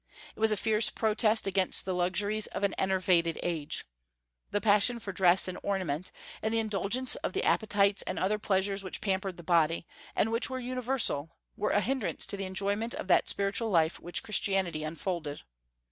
It 0.35 0.39
was 0.39 0.51
a 0.51 0.57
fierce 0.57 0.89
protest 0.89 1.45
against 1.45 1.85
the 1.85 1.93
luxuries 1.93 2.47
of 2.47 2.63
an 2.63 2.73
enervated 2.73 3.39
age. 3.43 3.85
The 4.49 4.59
passion 4.59 4.97
for 4.99 5.11
dress 5.11 5.47
and 5.47 5.59
ornament, 5.61 6.11
and 6.41 6.51
the 6.51 6.57
indulgence 6.59 7.13
of 7.17 7.33
the 7.33 7.43
appetites 7.43 8.01
and 8.07 8.17
other 8.17 8.39
pleasures 8.39 8.83
which 8.83 8.99
pampered 8.99 9.37
the 9.37 9.43
body, 9.43 9.85
and 10.15 10.31
which 10.31 10.49
were 10.49 10.57
universal, 10.59 11.37
were 11.55 11.69
a 11.69 11.81
hindrance 11.81 12.25
to 12.25 12.35
the 12.35 12.45
enjoyment 12.45 12.95
of 12.95 13.05
that 13.09 13.29
spiritual 13.29 13.69
life 13.69 13.99
which 13.99 14.23
Christianity 14.23 14.83
unfolded. 14.83 15.43